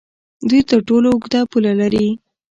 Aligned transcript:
دوی 0.49 0.61
تر 0.69 0.79
ټولو 0.87 1.07
اوږده 1.11 1.41
پوله 1.51 1.73
لري. 1.81 2.07